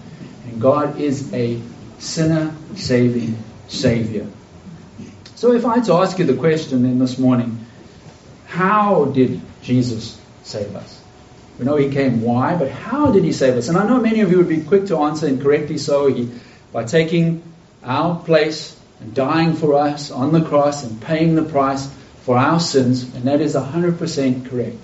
[0.46, 1.62] And God is a
[2.00, 4.26] sinner saving Savior.
[5.36, 7.66] So if I had to ask you the question then this morning,
[8.48, 11.00] how did Jesus save us?
[11.60, 13.70] We know he came why, but how did he save us?
[13.70, 16.30] And I know many of you would be quick to answer, and correctly so, he,
[16.72, 17.44] by taking
[17.84, 22.60] our place and dying for us on the cross and paying the price for our
[22.60, 24.78] sins, and that is 100% correct.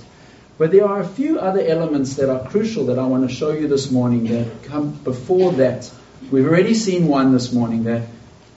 [0.58, 3.52] But there are a few other elements that are crucial that I want to show
[3.52, 5.91] you this morning that come before that.
[6.32, 8.08] We've already seen one this morning that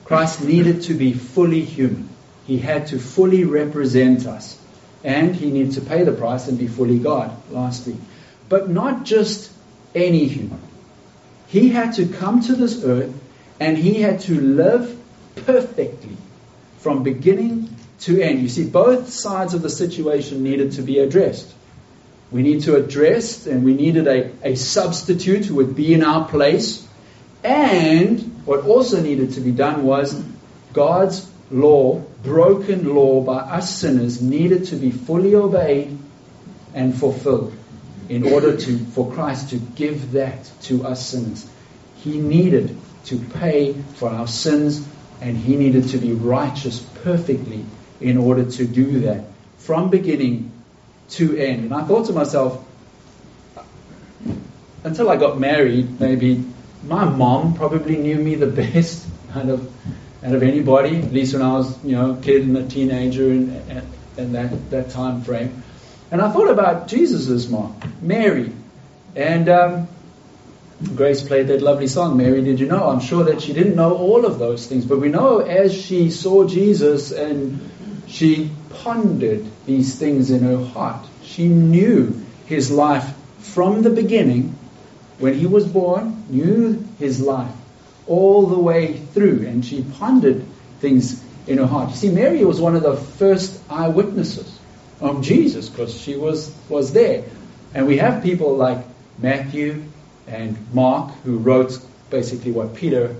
[0.05, 2.09] Christ needed to be fully human.
[2.47, 4.59] He had to fully represent us.
[5.05, 7.97] And he needed to pay the price and be fully God last week.
[8.49, 9.53] But not just
[9.95, 10.61] any human.
[11.49, 13.14] He had to come to this earth
[13.61, 14.99] and he had to live
[15.37, 16.16] perfectly
[16.79, 18.40] from beginning to end.
[18.40, 21.55] You see, both sides of the situation needed to be addressed.
[22.31, 26.27] We need to address, and we needed a, a substitute who would be in our
[26.27, 26.87] place.
[27.44, 30.23] And what also needed to be done was
[30.73, 35.99] God's law, broken law by us sinners, needed to be fully obeyed
[36.73, 37.53] and fulfilled
[38.09, 41.49] in order to, for Christ to give that to us sinners.
[41.96, 44.86] He needed to pay for our sins
[45.20, 47.64] and he needed to be righteous perfectly
[48.00, 49.24] in order to do that
[49.58, 50.50] from beginning
[51.10, 51.64] to end.
[51.64, 52.64] And I thought to myself,
[54.84, 56.44] until I got married, maybe
[56.84, 59.70] my mom probably knew me the best out of
[60.22, 63.30] out of anybody, at least when I was you know a kid and a teenager
[63.30, 63.86] and,
[64.16, 65.62] and, that that time frame.
[66.10, 68.52] And I thought about Jesus' mom, Mary,
[69.16, 69.88] and um,
[70.97, 72.88] Grace played that lovely song, Mary, did you know?
[72.88, 76.11] I'm sure that she didn't know all of those things, but we know as she
[76.11, 77.71] saw Jesus and
[78.07, 81.07] she pondered these things in her heart.
[81.23, 84.57] She knew his life from the beginning,
[85.19, 87.55] when he was born, knew his life
[88.07, 90.43] all the way through, and she pondered
[90.81, 91.90] things in her heart.
[91.90, 94.59] You see, Mary was one of the first eyewitnesses
[95.01, 97.25] of Jesus because she was, was there.
[97.75, 98.79] And we have people like
[99.19, 99.85] Matthew
[100.26, 101.78] and Mark who wrote
[102.11, 103.14] basically what Peter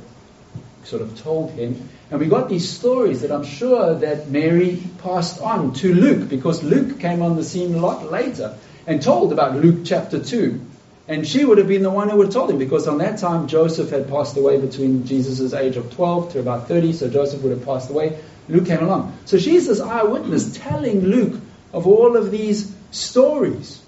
[0.84, 1.88] sort of told him.
[2.10, 6.62] And we got these stories that I'm sure that Mary passed on to Luke because
[6.62, 10.60] Luke came on the scene a lot later and told about Luke chapter 2.
[11.06, 13.18] And she would have been the one who would have told him because on that
[13.18, 17.42] time Joseph had passed away between Jesus' age of 12 to about 30, so Joseph
[17.42, 18.18] would have passed away.
[18.48, 19.16] Luke came along.
[19.24, 21.40] So she's this eyewitness telling Luke
[21.72, 23.79] of all of these stories.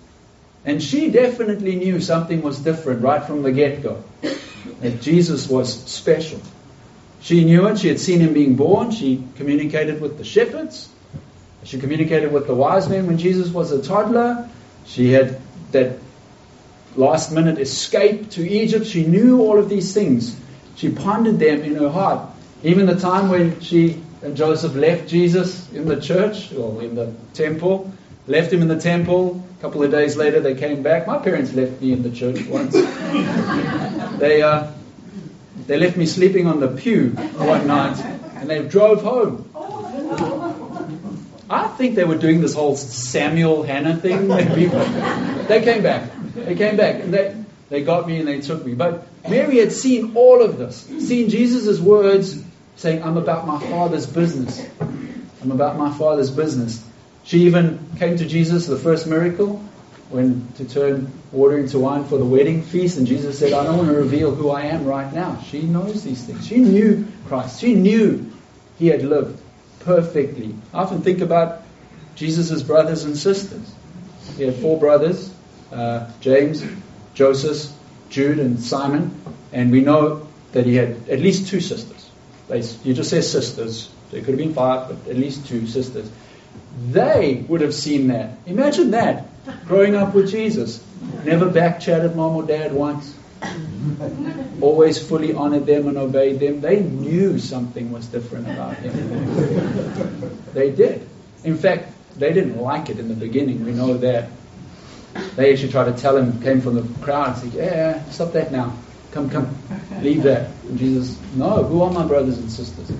[0.64, 4.02] And she definitely knew something was different right from the get go,
[4.80, 6.40] that Jesus was special.
[7.20, 7.78] She knew it.
[7.78, 8.90] She had seen him being born.
[8.90, 10.88] She communicated with the shepherds.
[11.64, 14.48] She communicated with the wise men when Jesus was a toddler.
[14.86, 15.98] She had that
[16.96, 18.86] last minute escape to Egypt.
[18.86, 20.36] She knew all of these things.
[20.76, 22.28] She pondered them in her heart.
[22.64, 27.12] Even the time when she and Joseph left Jesus in the church or in the
[27.34, 27.92] temple,
[28.26, 29.42] left him in the temple.
[29.58, 31.06] A couple of days later, they came back.
[31.06, 32.72] My parents left me in the church once.
[34.18, 34.70] they, uh,
[35.66, 37.98] they left me sleeping on the pew one night
[38.36, 39.48] and they drove home.
[41.48, 44.28] I think they were doing this whole Samuel Hannah thing.
[44.28, 44.44] they
[45.62, 46.10] came back.
[46.34, 47.36] They came back and they,
[47.68, 48.74] they got me and they took me.
[48.74, 52.42] But Mary had seen all of this, seen Jesus' words
[52.76, 54.66] saying, I'm about my father's business.
[54.80, 56.82] I'm about my father's business.
[57.24, 59.56] She even came to Jesus, the first miracle,
[60.10, 63.78] when to turn water into wine for the wedding feast, and Jesus said, I don't
[63.78, 65.40] want to reveal who I am right now.
[65.40, 66.46] She knows these things.
[66.46, 67.60] She knew Christ.
[67.60, 68.30] She knew
[68.78, 69.40] he had lived
[69.80, 70.54] perfectly.
[70.74, 71.62] I often think about
[72.14, 73.72] Jesus' brothers and sisters.
[74.36, 75.32] He had four brothers
[75.72, 76.64] uh, James,
[77.14, 77.72] Joseph,
[78.10, 79.18] Jude, and Simon,
[79.52, 82.10] and we know that he had at least two sisters.
[82.84, 83.90] You just say sisters.
[84.10, 86.10] There could have been five, but at least two sisters.
[86.90, 88.30] They would have seen that.
[88.46, 89.26] Imagine that.
[89.66, 90.84] Growing up with Jesus.
[91.24, 93.16] Never back chatted mom or dad once.
[94.60, 96.60] Always fully honored them and obeyed them.
[96.60, 98.92] They knew something was different about him.
[100.54, 101.08] they did.
[101.44, 103.64] In fact, they didn't like it in the beginning.
[103.64, 104.30] We know that.
[105.36, 108.76] They actually tried to tell him, came from the crowd, said, Yeah, stop that now.
[109.10, 109.54] Come, come,
[110.00, 110.50] leave that.
[110.68, 112.90] And Jesus, no, who are my brothers and sisters?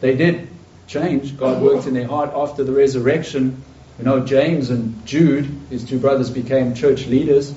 [0.00, 0.48] They did
[0.86, 1.36] change.
[1.36, 3.62] God worked in their heart after the resurrection.
[3.98, 7.54] You know, James and Jude, his two brothers, became church leaders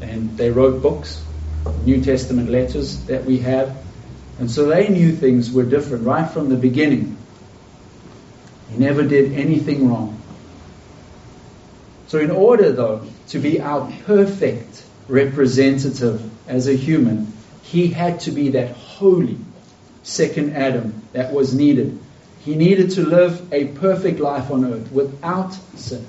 [0.00, 1.22] and they wrote books,
[1.84, 3.76] New Testament letters that we have.
[4.38, 7.16] And so they knew things were different right from the beginning.
[8.70, 10.20] He never did anything wrong.
[12.06, 17.32] So, in order, though, to be our perfect representative as a human,
[17.62, 19.36] he had to be that holy
[20.02, 21.98] second Adam that was needed.
[22.48, 26.06] He needed to live a perfect life on earth without sin,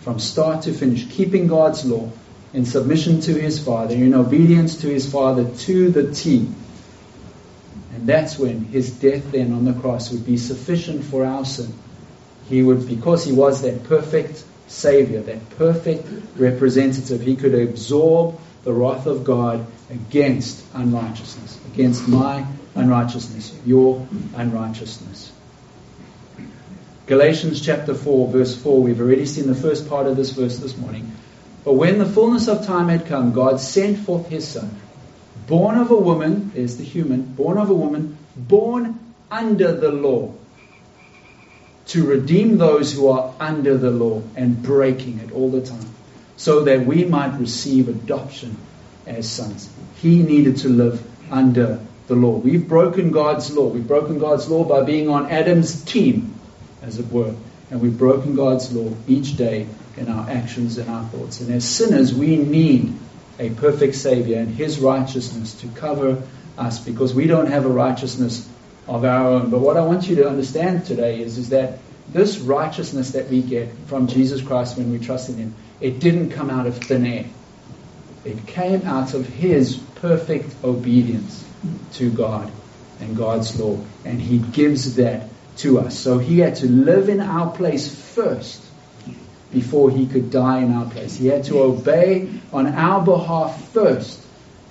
[0.00, 2.10] from start to finish, keeping God's law
[2.52, 6.46] in submission to his Father, in obedience to his Father to the T.
[7.94, 11.72] And that's when his death then on the cross would be sufficient for our sin.
[12.50, 16.06] He would, because he was that perfect Savior, that perfect
[16.36, 17.22] representative.
[17.22, 25.32] He could absorb the wrath of God against unrighteousness, against my unrighteousness, your unrighteousness.
[27.12, 30.78] Galatians chapter 4, verse 4, we've already seen the first part of this verse this
[30.78, 31.12] morning.
[31.62, 34.74] But when the fullness of time had come, God sent forth his Son,
[35.46, 38.98] born of a woman, there's the human, born of a woman, born
[39.30, 40.32] under the law
[41.88, 45.90] to redeem those who are under the law and breaking it all the time,
[46.38, 48.56] so that we might receive adoption
[49.06, 49.68] as sons.
[49.96, 52.38] He needed to live under the law.
[52.38, 53.68] We've broken God's law.
[53.68, 56.31] We've broken God's law by being on Adam's team,
[56.82, 57.34] as it were.
[57.70, 59.66] And we've broken God's law each day
[59.96, 61.40] in our actions and our thoughts.
[61.40, 62.92] And as sinners, we need
[63.38, 66.22] a perfect Savior and His righteousness to cover
[66.58, 68.48] us because we don't have a righteousness
[68.86, 69.50] of our own.
[69.50, 73.40] But what I want you to understand today is, is that this righteousness that we
[73.40, 77.06] get from Jesus Christ when we trust in Him, it didn't come out of thin
[77.06, 77.26] air.
[78.24, 81.44] It came out of His perfect obedience
[81.94, 82.50] to God
[83.00, 83.78] and God's law.
[84.04, 85.28] And He gives that
[85.58, 85.98] to us.
[85.98, 88.62] So He had to live in our place first
[89.52, 91.16] before He could die in our place.
[91.16, 94.20] He had to obey on our behalf first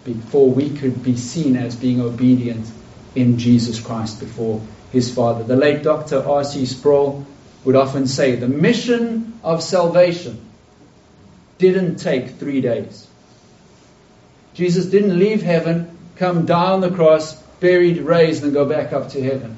[0.03, 2.69] before we could be seen as being obedient
[3.15, 4.61] in Jesus Christ before
[4.91, 5.43] his Father.
[5.43, 6.27] The late Dr.
[6.27, 6.65] R.C.
[6.65, 7.25] Sproul
[7.63, 10.39] would often say the mission of salvation
[11.57, 13.07] didn't take three days.
[14.53, 19.21] Jesus didn't leave heaven, come down the cross, buried, raised, and go back up to
[19.21, 19.57] heaven.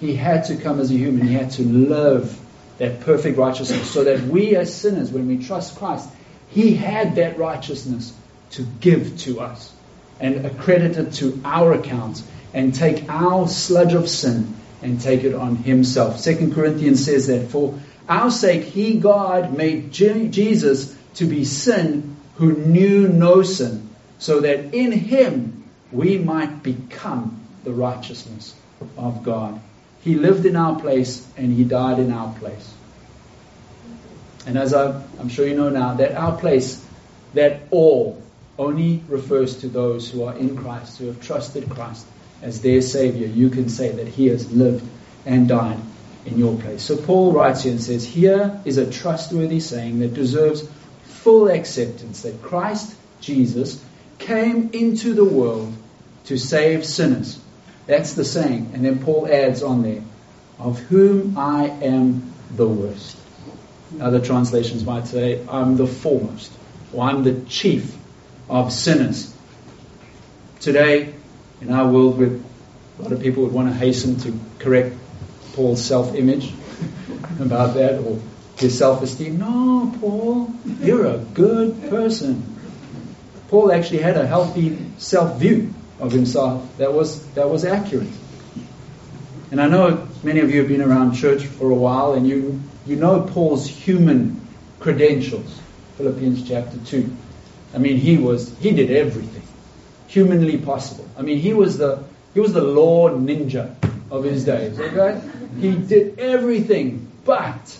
[0.00, 1.26] He had to come as a human.
[1.26, 2.38] He had to live
[2.78, 6.08] that perfect righteousness so that we as sinners, when we trust Christ,
[6.48, 8.12] He had that righteousness
[8.52, 9.72] to give to us.
[10.20, 12.22] and accredit it to our account
[12.52, 16.20] and take our sludge of sin and take it on himself.
[16.20, 17.78] Second Corinthians says that for
[18.08, 23.88] our sake he God made Jesus to be sin who knew no sin
[24.18, 28.54] so that in him we might become the righteousness
[28.96, 29.60] of God.
[30.02, 32.74] He lived in our place and he died in our place.
[34.46, 36.84] And as I, am sure you know now, that our place,
[37.34, 38.22] that all,
[38.58, 42.06] only refers to those who are in Christ, who have trusted Christ
[42.42, 43.26] as their Savior.
[43.26, 44.86] You can say that He has lived
[45.26, 45.78] and died
[46.26, 46.82] in your place.
[46.82, 50.68] So Paul writes here and says, Here is a trustworthy saying that deserves
[51.04, 53.82] full acceptance that Christ Jesus
[54.18, 55.74] came into the world
[56.24, 57.40] to save sinners.
[57.90, 58.70] That's the saying.
[58.72, 60.04] And then Paul adds on there,
[60.60, 63.16] of whom I am the worst.
[64.00, 66.52] Other translations might say, I'm the foremost,
[66.92, 67.96] or I'm the chief
[68.48, 69.34] of sinners.
[70.60, 71.12] Today,
[71.60, 74.94] in our world, where a lot of people would want to hasten to correct
[75.54, 76.52] Paul's self image
[77.40, 78.20] about that, or
[78.56, 79.40] his self esteem.
[79.40, 82.56] No, Paul, you're a good person.
[83.48, 88.08] Paul actually had a healthy self view of himself that was, that was accurate.
[89.50, 92.60] And I know many of you have been around church for a while and you,
[92.86, 94.40] you know Paul's human
[94.78, 95.58] credentials.
[95.96, 97.16] Philippians chapter 2.
[97.74, 99.42] I mean, he was, he did everything
[100.10, 101.08] humanly possible.
[101.16, 102.02] I mean, he was the,
[102.34, 103.74] he was the law ninja
[104.10, 105.20] of his days, okay?
[105.60, 107.78] He did everything, but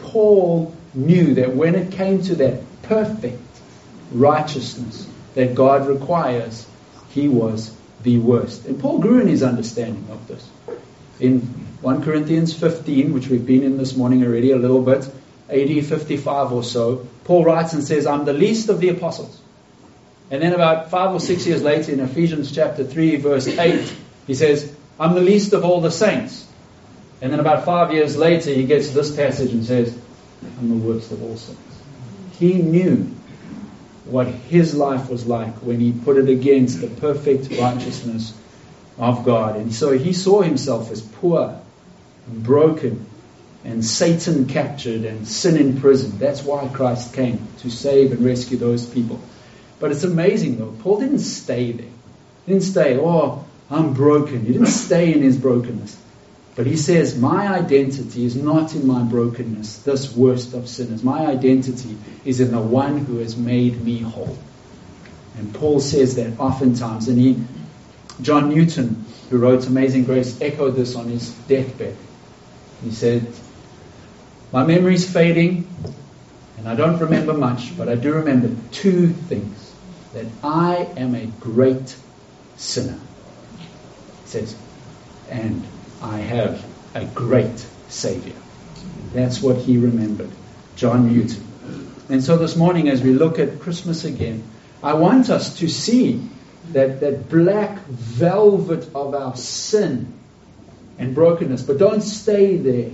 [0.00, 3.40] Paul knew that when it came to that perfect
[4.10, 6.66] righteousness that God requires,
[7.14, 8.66] he was the worst.
[8.66, 10.48] And Paul grew in his understanding of this.
[11.20, 11.40] In
[11.82, 15.08] 1 Corinthians 15, which we've been in this morning already a little bit,
[15.48, 19.38] AD 55 or so, Paul writes and says, I'm the least of the apostles.
[20.30, 23.94] And then about five or six years later, in Ephesians chapter 3, verse 8,
[24.26, 26.48] he says, I'm the least of all the saints.
[27.20, 29.96] And then about five years later, he gets this passage and says,
[30.58, 31.60] I'm the worst of all saints.
[32.38, 33.14] He knew
[34.04, 38.32] what his life was like when he put it against the perfect righteousness
[38.98, 39.56] of God.
[39.56, 41.60] And so he saw himself as poor
[42.26, 43.06] and broken
[43.64, 46.18] and Satan captured and sin imprisoned.
[46.18, 49.20] That's why Christ came to save and rescue those people.
[49.78, 51.86] But it's amazing though, Paul didn't stay there.
[52.46, 54.44] He didn't stay, oh, I'm broken.
[54.44, 55.96] He didn't stay in his brokenness.
[56.54, 61.02] But he says, My identity is not in my brokenness, this worst of sinners.
[61.02, 64.36] My identity is in the one who has made me whole.
[65.38, 67.08] And Paul says that oftentimes.
[67.08, 67.42] And he,
[68.20, 71.96] John Newton, who wrote Amazing Grace, echoed this on his deathbed.
[72.84, 73.26] He said,
[74.52, 75.66] My memory's fading,
[76.58, 79.72] and I don't remember much, but I do remember two things
[80.12, 81.96] that I am a great
[82.56, 82.98] sinner.
[83.58, 84.54] He says,
[85.30, 85.64] and
[86.02, 88.34] I have a great Savior.
[89.12, 90.30] That's what he remembered,
[90.74, 91.46] John Newton.
[92.08, 94.42] And so this morning, as we look at Christmas again,
[94.82, 96.28] I want us to see
[96.72, 100.12] that, that black velvet of our sin
[100.98, 101.62] and brokenness.
[101.62, 102.90] But don't stay there.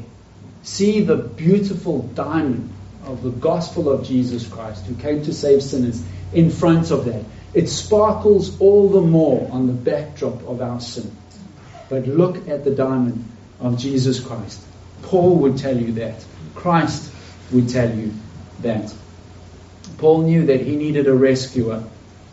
[0.63, 2.71] See the beautiful diamond
[3.07, 6.03] of the gospel of Jesus Christ, who came to save sinners,
[6.35, 7.25] in front of that.
[7.55, 11.11] It sparkles all the more on the backdrop of our sin.
[11.89, 13.25] But look at the diamond
[13.61, 14.61] of Jesus Christ.
[15.03, 16.25] Paul would tell you that.
[16.55, 17.13] Christ
[17.53, 18.13] would tell you
[18.61, 18.93] that.
[19.99, 21.83] Paul knew that he needed a rescuer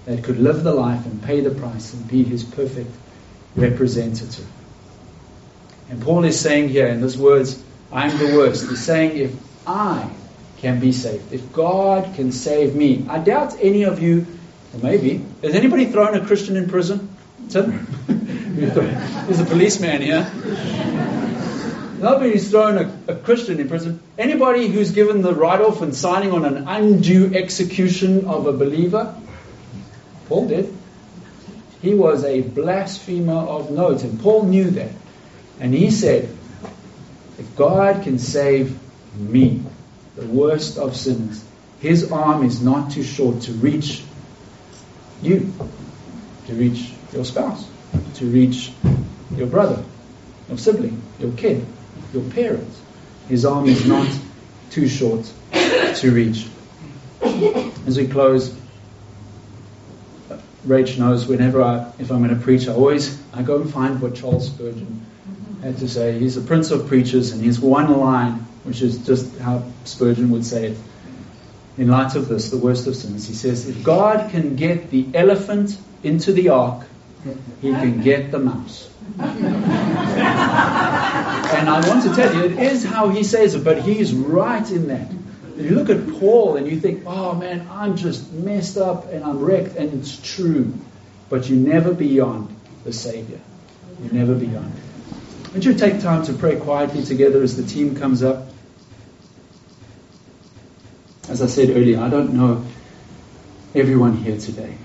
[0.06, 2.91] that could live the life and pay the price and be his perfect
[3.56, 4.45] representative.
[5.89, 8.70] And Paul is saying here in those words, I'm the worst.
[8.70, 9.36] He's saying, if
[9.68, 10.10] I
[10.58, 14.26] can be saved, if God can save me, I doubt any of you,
[14.74, 17.16] or maybe, has anybody thrown a Christian in prison?
[17.49, 17.88] Tim?
[18.56, 20.32] There's a policeman here.
[21.99, 23.99] Nobody's thrown a, a, Christian in prison.
[24.18, 29.14] Anybody who's given the write off and signing on an undue execution of a believer?
[30.30, 30.74] Paul did.
[31.82, 34.91] He was a blasphemer of note, and Paul knew that.
[35.60, 36.30] And he said,
[37.38, 38.80] If God can save
[39.18, 39.64] me,
[40.16, 41.43] the worst of sinners,
[41.82, 44.01] his arm is not too short to reach
[45.22, 45.53] you,
[46.47, 47.68] to reach your spouse,
[48.16, 48.72] to reach
[49.36, 49.84] your brother,
[50.48, 51.66] your sibling, your kid,
[52.14, 52.82] your parents.
[53.28, 54.08] His arm is not
[54.70, 56.48] too short to reach.
[57.88, 58.56] As we close,
[60.68, 64.02] Rach knows whenever I, if I'm going to preach, I always I go and find
[64.02, 65.06] what Charles Spurgeon
[65.62, 66.18] had to say.
[66.20, 68.34] He's a prince of preachers, and his one line,
[68.64, 70.78] which is just how Spurgeon would say it.
[71.78, 73.28] in light of this, the worst of sins.
[73.28, 76.86] He says, if God can get the elephant into the ark,
[77.61, 78.89] he can get the mouse.
[79.19, 79.45] and
[81.69, 84.88] I want to tell you, it is how he says it, but he's right in
[84.89, 85.11] that.
[85.57, 89.39] You look at Paul and you think, oh man, I'm just messed up and I'm
[89.39, 90.73] wrecked, and it's true.
[91.30, 93.39] But you're never beyond the Savior.
[94.03, 94.73] You're never beyond.
[95.53, 98.49] Would you take time to pray quietly together as the team comes up?
[101.30, 102.65] As I said earlier, I don't know
[103.73, 104.78] everyone here today.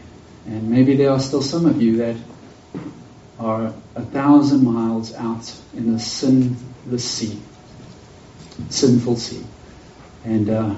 [0.47, 2.17] And maybe there are still some of you that
[3.39, 7.39] are a thousand miles out in the sinless sea,
[8.69, 9.45] sinful sea,
[10.25, 10.75] and uh,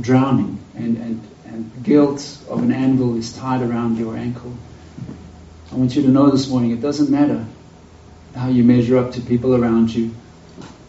[0.00, 4.52] drowning, and, and, and guilt of an anvil is tied around your ankle.
[5.70, 7.46] I want you to know this morning it doesn't matter
[8.34, 10.14] how you measure up to people around you.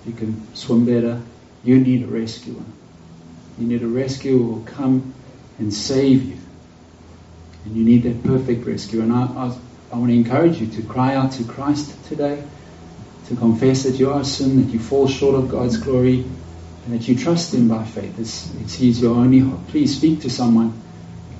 [0.06, 1.22] You can swim better.
[1.64, 2.62] You need a rescuer.
[3.58, 5.14] You need a rescuer who will come
[5.60, 6.38] and save you.
[7.66, 9.02] And you need that perfect rescue.
[9.02, 9.58] And I, I,
[9.92, 12.44] I want to encourage you to cry out to Christ today,
[13.28, 16.26] to confess that you are a sin, that you fall short of God's glory,
[16.86, 18.20] and that you trust Him by faith.
[18.20, 19.68] It's, it's He's your only hope.
[19.68, 20.82] Please speak to someone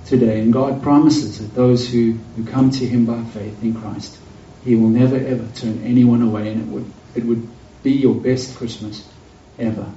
[0.06, 0.40] today.
[0.40, 4.18] And God promises that those who, who come to Him by faith in Christ,
[4.64, 7.48] He will never ever turn anyone away, and it would, it would
[7.84, 9.08] be your best Christmas
[9.60, 9.92] ever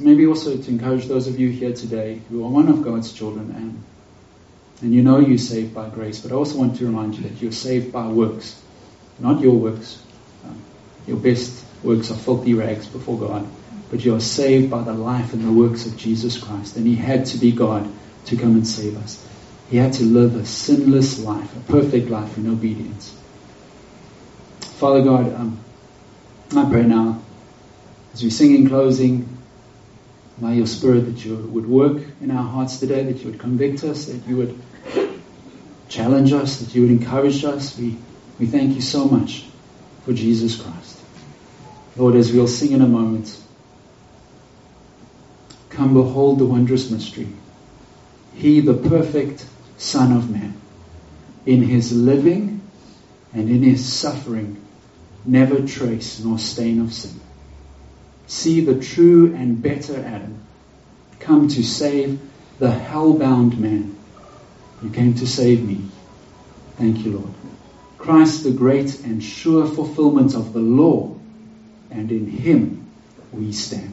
[0.00, 3.52] maybe also to encourage those of you here today who are one of God's children
[3.54, 3.82] and,
[4.82, 7.42] and you know you're saved by grace, but I also want to remind you that
[7.42, 8.60] you're saved by works,
[9.18, 10.02] not your works.
[10.44, 10.62] Um,
[11.06, 13.46] your best works are filthy rags before God,
[13.90, 16.76] but you are saved by the life and the works of Jesus Christ.
[16.76, 17.90] And He had to be God
[18.26, 19.26] to come and save us.
[19.68, 23.16] He had to live a sinless life, a perfect life in obedience.
[24.60, 25.60] Father God, um,
[26.56, 27.22] I pray now,
[28.14, 29.36] as we sing in closing,
[30.40, 33.84] by your Spirit that you would work in our hearts today, that you would convict
[33.84, 34.58] us, that you would
[35.90, 37.78] challenge us, that you would encourage us.
[37.78, 37.98] We,
[38.38, 39.44] we thank you so much
[40.06, 40.98] for Jesus Christ.
[41.96, 43.38] Lord, as we'll sing in a moment,
[45.68, 47.28] come behold the wondrous mystery.
[48.34, 49.44] He, the perfect
[49.76, 50.58] Son of Man,
[51.44, 52.62] in his living
[53.34, 54.56] and in his suffering,
[55.26, 57.20] never trace nor stain of sin
[58.30, 60.40] see the true and better Adam
[61.18, 62.20] come to save
[62.58, 63.96] the hell-bound man.
[64.82, 65.82] You came to save me.
[66.76, 67.34] Thank you, Lord.
[67.98, 71.14] Christ, the great and sure fulfillment of the law,
[71.90, 72.86] and in him
[73.32, 73.92] we stand.